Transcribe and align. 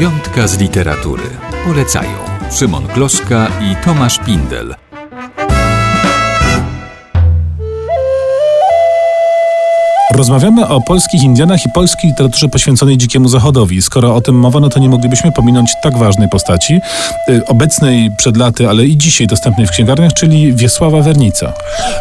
Zakaz 0.00 0.58
literatury. 0.58 1.22
Polecają 1.64 2.18
Szymon 2.50 2.86
Gloszka 2.94 3.48
i 3.60 3.84
Tomasz 3.84 4.18
Pindel. 4.18 4.89
Rozmawiamy 10.14 10.68
o 10.68 10.80
polskich 10.80 11.22
Indianach 11.22 11.66
i 11.66 11.68
polskiej 11.74 12.10
literaturze 12.10 12.48
poświęconej 12.48 12.98
Dzikiemu 12.98 13.28
Zachodowi. 13.28 13.82
Skoro 13.82 14.14
o 14.14 14.20
tym 14.20 14.34
mowa, 14.34 14.60
no 14.60 14.68
to 14.68 14.80
nie 14.80 14.88
moglibyśmy 14.88 15.32
pominąć 15.32 15.72
tak 15.82 15.98
ważnej 15.98 16.28
postaci, 16.28 16.80
y, 17.28 17.46
obecnej 17.46 18.10
przed 18.18 18.36
laty, 18.36 18.68
ale 18.68 18.84
i 18.86 18.96
dzisiaj 18.96 19.26
dostępnej 19.26 19.66
w 19.66 19.70
księgarniach, 19.70 20.12
czyli 20.12 20.54
Wiesława 20.54 21.00
Wernica. 21.02 21.52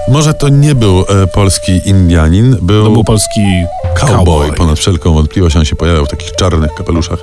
Może 0.07 0.33
to 0.33 0.49
nie 0.49 0.75
był 0.75 0.99
e, 0.99 1.27
polski 1.27 1.81
Indianin, 1.85 2.57
był, 2.61 2.85
To 2.85 2.91
był 2.91 3.03
polski 3.03 3.41
cowboy. 3.95 4.17
cowboy. 4.17 4.53
Ponad 4.53 4.79
wszelką 4.79 5.13
wątpliwość 5.13 5.55
on 5.55 5.65
się 5.65 5.75
pojawiał 5.75 6.05
w 6.05 6.09
takich 6.09 6.31
czarnych 6.31 6.73
kapeluszach 6.73 7.19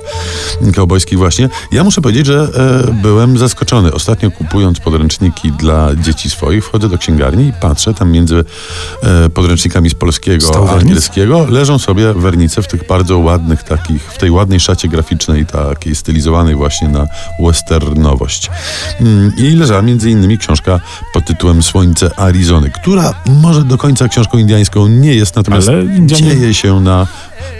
cowboyskich 0.75 1.17
właśnie. 1.17 1.49
Ja 1.71 1.83
muszę 1.83 2.01
powiedzieć, 2.01 2.25
że 2.25 2.47
e, 2.87 2.93
byłem 2.93 3.37
zaskoczony. 3.37 3.93
Ostatnio 3.93 4.31
kupując 4.31 4.79
podręczniki 4.79 5.51
dla 5.51 5.95
dzieci 5.95 6.29
swoich, 6.29 6.65
wchodzę 6.65 6.89
do 6.89 6.97
księgarni 6.97 7.43
i 7.47 7.53
patrzę, 7.61 7.93
tam 7.93 8.11
między 8.11 8.43
e, 9.03 9.29
podręcznikami 9.29 9.89
z 9.89 9.93
polskiego 9.93 10.47
Stał? 10.47 10.76
Angielskiego 10.77 11.45
leżą 11.49 11.79
sobie 11.79 12.13
wernice 12.13 12.61
w 12.61 12.67
tych 12.67 12.87
bardzo 12.87 13.19
ładnych 13.19 13.63
takich, 13.63 14.03
w 14.03 14.17
tej 14.17 14.31
ładnej 14.31 14.59
szacie 14.59 14.87
graficznej, 14.87 15.45
takiej 15.45 15.95
stylizowanej 15.95 16.55
właśnie 16.55 16.87
na 16.87 17.07
westernowość. 17.39 18.49
Mm, 19.01 19.31
I 19.37 19.41
leżała 19.41 19.81
między 19.81 20.09
innymi 20.09 20.37
książka 20.37 20.79
pod 21.13 21.25
tytułem 21.25 21.63
Słońce 21.63 22.19
Arizony, 22.19 22.69
która 22.69 23.13
może 23.25 23.63
do 23.63 23.77
końca 23.77 24.07
książką 24.07 24.37
indiańską 24.37 24.87
nie 24.87 25.15
jest, 25.15 25.35
natomiast 25.35 25.69
Ale 25.69 25.85
dzieje 25.99 26.53
się 26.53 26.79
na 26.79 27.07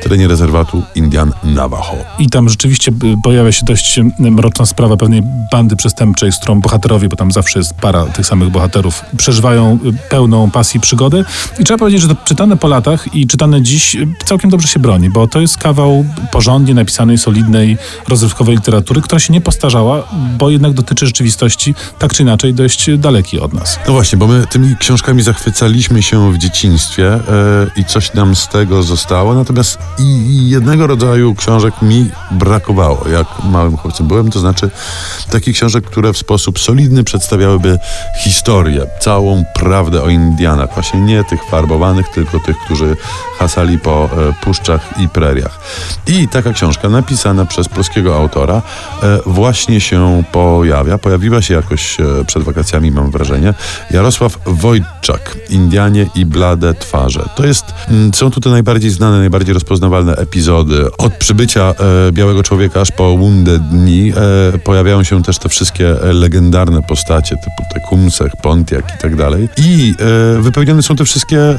terenie 0.04 0.28
rezerwatu 0.28 0.84
Indian 0.96 1.32
Navajo. 1.44 2.06
I 2.20 2.30
tam 2.30 2.50
rzeczywiście 2.50 2.92
y, 2.92 3.16
pojawia 3.24 3.52
się 3.52 3.66
dość 3.66 4.00
y, 4.00 4.04
mroczna 4.20 4.66
sprawa 4.66 4.98
pewnej 4.98 5.24
bandy 5.52 5.76
przestępczej, 5.76 6.32
z 6.32 6.38
którą 6.38 6.62
bohaterowie, 6.62 7.10
bo 7.10 7.16
tam 7.16 7.32
zawsze 7.32 7.60
jest 7.60 7.74
para 7.74 8.06
tych 8.06 8.26
samych 8.26 8.50
bohaterów, 8.50 9.02
przeżywają 9.18 9.80
y, 9.86 10.10
pełną 10.10 10.52
pasji 10.52 10.80
przygodę. 10.80 11.24
I 11.60 11.64
trzeba 11.64 11.78
powiedzieć, 11.78 12.02
że 12.02 12.08
to 12.08 12.16
czytane 12.26 12.58
po 12.58 12.68
latach 12.68 13.16
i 13.16 13.28
czytane 13.28 13.62
dziś 13.62 13.98
całkiem 14.26 14.50
dobrze 14.50 14.68
się 14.68 14.80
broni, 14.80 15.10
bo 15.10 15.28
to 15.28 15.42
jest 15.42 15.58
kawał 15.58 16.06
porządnie 16.32 16.74
napisanej, 16.74 17.18
solidnej, 17.18 17.78
rozrywkowej 18.08 18.56
literatury, 18.56 19.02
która 19.02 19.20
się 19.20 19.34
nie 19.34 19.42
postarzała, 19.42 20.04
bo 20.38 20.50
jednak 20.50 20.74
dotyczy 20.74 21.06
rzeczywistości 21.06 21.76
tak 22.00 22.14
czy 22.14 22.24
inaczej 22.24 22.54
dość 22.54 22.90
dalekiej 22.98 23.40
od 23.40 23.54
nas. 23.54 23.80
No 23.88 23.94
właśnie, 23.94 24.18
bo 24.18 24.28
my 24.28 24.48
tymi 24.50 24.76
książkami 24.76 25.24
zachwycaliśmy 25.24 26.04
się 26.04 26.34
w 26.34 26.38
dzieciństwie 26.38 27.14
e, 27.14 27.20
i 27.76 27.86
coś 27.86 28.14
nam 28.14 28.36
z 28.36 28.48
tego 28.48 28.84
zostało, 28.84 29.34
natomiast 29.34 29.77
i, 30.00 30.50
jednego 30.50 30.88
rodzaju 30.88 31.36
książek 31.36 31.82
mi 31.82 32.10
brakowało, 32.32 33.08
jak 33.08 33.28
małym 33.44 33.78
chłopcem 33.78 34.08
byłem, 34.08 34.32
to 34.32 34.40
znaczy 34.40 34.70
takich 35.30 35.56
książek, 35.56 35.86
które 35.86 36.14
w 36.14 36.18
sposób 36.18 36.60
solidny 36.60 37.04
przedstawiałyby 37.04 37.80
historię, 38.24 38.86
całą 39.00 39.44
prawdę 39.56 40.04
o 40.04 40.10
Indianach, 40.10 40.74
właśnie 40.74 41.00
nie 41.00 41.24
tych 41.24 41.44
farbowanych, 41.44 42.10
tylko 42.10 42.40
tych, 42.40 42.58
którzy 42.66 42.98
hasali 43.40 43.80
po 43.80 44.04
e, 44.04 44.34
puszczach 44.44 44.82
i 45.00 45.10
preriach. 45.10 45.60
I 46.08 46.28
taka 46.28 46.54
książka 46.54 46.90
napisana 46.90 47.46
przez 47.46 47.70
polskiego 47.70 48.18
autora 48.18 48.62
e, 49.04 49.20
właśnie 49.26 49.82
się 49.82 50.24
pojawia. 50.32 50.98
Pojawiła 50.98 51.42
się 51.42 51.54
jakoś 51.54 52.00
e, 52.00 52.04
przed 52.28 52.44
wakacjami, 52.44 52.92
mam 52.92 53.12
wrażenie. 53.12 53.54
Jarosław 53.92 54.40
Wojczak, 54.46 55.38
Indianie 55.50 56.10
i 56.16 56.26
blade 56.26 56.74
twarze. 56.74 57.30
To 57.36 57.46
jest, 57.46 57.66
mm, 57.90 58.14
są 58.14 58.32
tu 58.32 58.42
te 58.42 58.50
najbardziej 58.50 58.92
znane, 58.92 59.18
najbardziej 59.18 59.54
rozpoznawalne 59.58 60.16
epizody. 60.16 60.86
Od 60.98 61.14
przybycia 61.14 61.74
e, 62.08 62.12
Białego 62.12 62.44
Człowieka 62.44 62.82
aż 62.82 62.92
po 62.92 63.18
Wounded 63.18 63.70
Dni 63.70 64.14
e, 64.54 64.58
pojawiają 64.58 65.04
się 65.04 65.24
też 65.24 65.38
te 65.38 65.50
wszystkie 65.50 65.96
legendarne 66.14 66.82
postacie, 66.82 67.36
typu 67.36 67.74
te 67.74 67.80
Kumsech, 67.80 68.32
Pontiac 68.42 68.86
i 68.96 69.02
tak 69.02 69.16
dalej. 69.16 69.50
I 69.58 69.94
e, 70.38 70.42
wypełnione 70.42 70.84
są 70.84 70.96
te 70.96 71.06
wszystkie 71.06 71.40
e, 71.40 71.58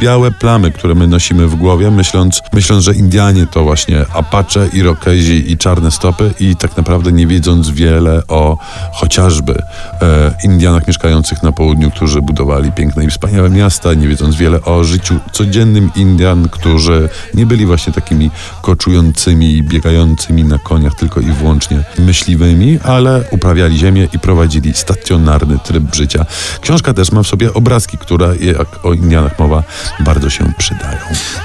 białe 0.00 0.30
plamy, 0.30 0.70
które 0.70 0.94
my 0.94 1.06
nosimy 1.06 1.46
w 1.46 1.54
głowie, 1.54 1.90
myśląc, 1.90 2.42
myśląc, 2.52 2.84
że 2.84 2.94
Indianie 2.94 3.46
to 3.46 3.64
właśnie 3.64 4.04
Apache, 4.14 4.68
Irokezi 4.72 5.52
i 5.52 5.58
czarne 5.58 5.90
stopy 5.90 6.34
i 6.40 6.56
tak 6.56 6.76
naprawdę 6.76 7.12
nie 7.12 7.26
wiedząc 7.26 7.70
wiele 7.70 8.22
o 8.28 8.58
chociażby 8.92 9.62
e, 10.02 10.34
Indianach 10.44 10.86
mieszkających 10.86 11.42
na 11.42 11.52
południu, 11.52 11.90
którzy 11.90 12.22
budowali 12.22 12.72
piękne 12.72 13.04
i 13.04 13.10
wspaniałe 13.10 13.50
miasta, 13.50 13.94
nie 13.94 14.08
wiedząc 14.08 14.36
wiele 14.36 14.62
o 14.62 14.84
życiu 14.84 15.14
codziennym 15.32 15.90
Indian, 15.96 16.48
którzy 16.48 16.97
nie 17.34 17.46
byli 17.46 17.66
właśnie 17.66 17.92
takimi 17.92 18.30
koczującymi, 18.62 19.62
biegającymi 19.62 20.44
na 20.44 20.58
koniach 20.58 20.94
tylko 20.94 21.20
i 21.20 21.24
wyłącznie 21.24 21.84
myśliwymi, 21.98 22.78
ale 22.84 23.24
uprawiali 23.30 23.78
ziemię 23.78 24.08
i 24.12 24.18
prowadzili 24.18 24.74
stacjonarny 24.74 25.58
tryb 25.58 25.94
życia. 25.94 26.26
Książka 26.60 26.94
też 26.94 27.12
ma 27.12 27.22
w 27.22 27.26
sobie 27.26 27.54
obrazki, 27.54 27.98
które, 27.98 28.36
jak 28.36 28.84
o 28.86 28.92
Indianach 28.92 29.38
mowa, 29.38 29.62
bardzo 30.00 30.30
się 30.30 30.52
przydają. 30.58 30.98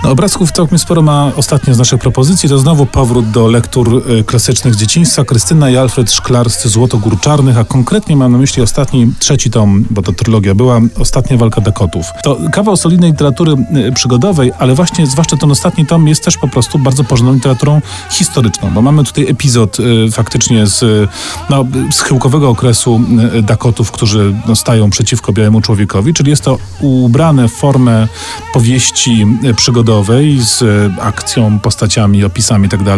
No, 0.03 0.09
obrazków 0.09 0.51
całkiem 0.51 0.79
sporo 0.79 1.01
ma 1.01 1.31
ostatnio 1.35 1.73
z 1.73 1.77
naszych 1.77 1.99
propozycji. 1.99 2.49
To 2.49 2.57
znowu 2.57 2.85
powrót 2.85 3.31
do 3.31 3.47
lektur 3.47 4.03
y, 4.19 4.23
klasycznych 4.23 4.73
z 4.73 4.77
dzieciństwa. 4.77 5.23
Krystyna 5.23 5.69
i 5.69 5.77
Alfred 5.77 6.11
Szklarscy 6.11 6.69
Złotogór 6.69 7.19
Czarnych, 7.19 7.57
a 7.57 7.63
konkretnie 7.63 8.15
mam 8.15 8.31
na 8.31 8.37
myśli 8.37 8.63
ostatni, 8.63 9.13
trzeci 9.19 9.49
tom, 9.49 9.85
bo 9.89 10.01
to 10.01 10.13
trylogia 10.13 10.55
była, 10.55 10.81
Ostatnia 10.99 11.37
walka 11.37 11.61
Dakotów. 11.61 12.05
To 12.23 12.37
kawał 12.51 12.77
solidnej 12.77 13.11
literatury 13.11 13.55
y, 13.87 13.91
przygodowej, 13.91 14.51
ale 14.59 14.75
właśnie 14.75 15.07
zwłaszcza 15.07 15.37
ten 15.43 15.51
ostatni 15.51 15.85
tom 15.85 16.07
jest 16.07 16.23
też 16.23 16.37
po 16.37 16.47
prostu 16.47 16.79
bardzo 16.79 17.03
porządną 17.03 17.33
literaturą 17.33 17.81
historyczną, 18.09 18.71
bo 18.71 18.81
mamy 18.81 19.03
tutaj 19.03 19.29
epizod 19.29 19.77
y, 19.79 20.11
faktycznie 20.11 20.67
z, 20.67 20.83
y, 20.83 21.07
no, 21.49 21.65
schyłkowego 21.91 22.49
okresu 22.49 23.01
y, 23.37 23.41
Dakotów, 23.41 23.91
którzy 23.91 24.35
no, 24.47 24.55
stają 24.55 24.89
przeciwko 24.89 25.33
białemu 25.33 25.61
człowiekowi, 25.61 26.13
czyli 26.13 26.29
jest 26.29 26.43
to 26.43 26.57
ubrane 26.79 27.47
w 27.47 27.51
formę 27.51 28.07
powieści 28.53 29.25
y, 29.43 29.53
przygodowej 29.53 30.39
z 30.41 30.61
y, 30.61 30.91
akcją, 31.01 31.59
postaciami, 31.59 32.23
opisami 32.23 32.63
itd., 32.65 32.97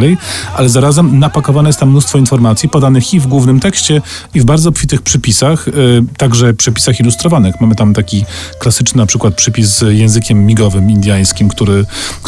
ale 0.56 0.70
zarazem 0.70 1.20
napakowane 1.20 1.70
jest 1.70 1.80
tam 1.80 1.90
mnóstwo 1.90 2.18
informacji 2.18 2.70
podanych 2.70 3.14
i 3.14 3.20
w 3.20 3.28
głównym 3.28 3.60
tekście, 3.60 4.02
i 4.34 4.40
w 4.40 4.46
bardzo 4.46 4.70
obfitych 4.70 5.02
przypisach, 5.02 5.68
y, 5.68 5.72
także 6.18 6.54
przypisach 6.54 7.00
ilustrowanych. 7.00 7.62
Mamy 7.62 7.76
tam 7.76 7.94
taki 7.94 8.26
klasyczny 8.60 8.98
na 8.98 9.06
przykład 9.06 9.36
przypis 9.36 9.68
z 9.68 9.98
językiem 9.98 10.46
migowym 10.46 10.92
indiańskim, 10.92 11.50
który, 11.50 11.86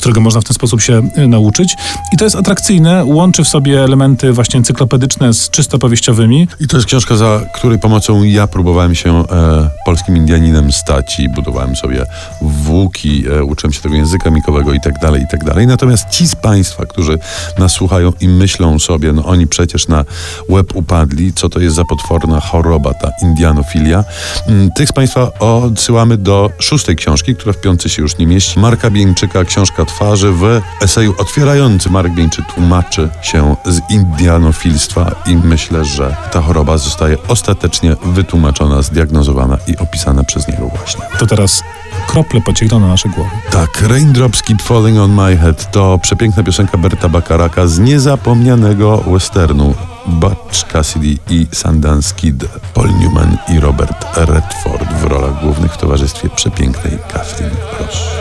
którego 0.07 0.21
można 0.21 0.41
w 0.41 0.43
ten 0.43 0.53
sposób 0.53 0.81
się 0.81 1.01
y, 1.17 1.27
nauczyć. 1.27 1.75
I 2.13 2.17
to 2.17 2.23
jest 2.23 2.35
atrakcyjne, 2.35 3.05
łączy 3.05 3.43
w 3.43 3.47
sobie 3.47 3.83
elementy 3.83 4.33
właśnie 4.33 4.57
encyklopedyczne 4.57 5.33
z 5.33 5.49
czysto 5.49 5.79
powieściowymi. 5.79 6.47
I 6.59 6.67
to 6.67 6.77
jest 6.77 6.87
książka, 6.87 7.15
za 7.15 7.41
której 7.53 7.79
pomocą 7.79 8.23
ja 8.23 8.47
próbowałem 8.47 8.95
się 8.95 9.19
e, 9.19 9.69
polskim 9.85 10.17
Indianinem 10.17 10.71
stać 10.71 11.19
i 11.19 11.29
budowałem 11.29 11.75
sobie 11.75 12.05
włóki, 12.41 13.23
e, 13.27 13.43
uczyłem 13.43 13.73
się 13.73 13.81
tego 13.81 13.95
języka 13.95 14.29
mikowego 14.29 14.73
i 14.73 14.79
tak 14.79 14.99
dalej, 14.99 15.21
i 15.21 15.27
tak 15.31 15.43
dalej. 15.43 15.67
Natomiast 15.67 16.09
ci 16.09 16.27
z 16.27 16.35
Państwa, 16.35 16.85
którzy 16.85 17.19
nas 17.57 17.71
słuchają 17.71 18.13
i 18.21 18.27
myślą 18.27 18.79
sobie, 18.79 19.13
no 19.13 19.25
oni 19.25 19.47
przecież 19.47 19.87
na 19.87 20.05
łeb 20.49 20.75
upadli, 20.75 21.33
co 21.33 21.49
to 21.49 21.59
jest 21.59 21.75
za 21.75 21.85
potworna 21.85 22.39
choroba, 22.39 22.93
ta 22.93 23.11
indianofilia. 23.21 24.03
Mm, 24.47 24.71
Tych 24.71 24.89
z 24.89 24.93
Państwa 24.93 25.31
odsyłamy 25.39 26.17
do 26.17 26.49
szóstej 26.59 26.95
książki, 26.95 27.35
która 27.35 27.53
w 27.53 27.61
piątce 27.61 27.89
się 27.89 28.01
już 28.01 28.17
nie 28.17 28.27
mieści. 28.27 28.59
Marka 28.59 28.91
Bieńczyka, 28.91 29.45
Książka 29.45 29.85
twarzy. 29.97 30.31
W 30.31 30.61
eseju 30.81 31.13
otwierający 31.17 31.89
Marek 31.89 32.13
Bieńczyk 32.13 32.45
tłumaczy 32.45 33.09
się 33.21 33.55
z 33.65 33.81
indianofilstwa 33.89 35.11
i 35.25 35.35
myślę, 35.35 35.85
że 35.85 36.15
ta 36.31 36.41
choroba 36.41 36.77
zostaje 36.77 37.17
ostatecznie 37.27 37.95
wytłumaczona, 38.05 38.81
zdiagnozowana 38.81 39.57
i 39.67 39.77
opisana 39.77 40.23
przez 40.23 40.47
niego 40.47 40.67
właśnie. 40.67 41.01
To 41.19 41.27
teraz 41.27 41.63
krople 42.07 42.41
pociekną 42.41 42.79
na 42.79 42.87
nasze 42.87 43.09
głowy. 43.09 43.29
Tak, 43.51 43.81
Raindrops 43.81 44.43
Keep 44.43 44.61
Falling 44.61 44.99
on 44.99 45.13
My 45.13 45.37
Head 45.37 45.71
to 45.71 45.99
przepiękna 46.01 46.43
piosenka 46.43 46.77
Berta 46.77 47.09
Bakaraka 47.09 47.67
z 47.67 47.79
niezapomnianego 47.79 48.97
westernu 48.97 49.73
Butch 50.05 50.63
Cassidy 50.71 51.17
i 51.29 51.47
Sundance 51.51 52.15
Kid, 52.15 52.45
Paul 52.73 52.89
Newman 52.99 53.37
i 53.47 53.59
Robert 53.59 54.05
Redford 54.15 54.93
w 55.01 55.03
rolach 55.03 55.41
głównych 55.43 55.73
w 55.73 55.77
towarzystwie 55.77 56.29
przepięknej 56.29 56.97
Kathleen 57.13 57.55
Ross. 57.79 58.17